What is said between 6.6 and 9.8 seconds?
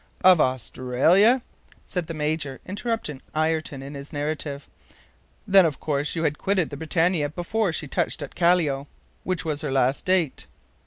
the BRITANNIA before she touched at Callao, which was her